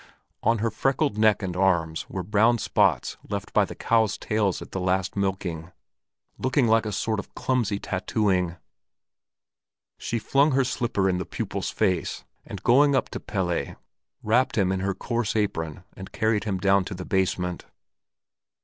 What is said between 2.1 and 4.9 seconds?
brown marks left by the cows' tails at the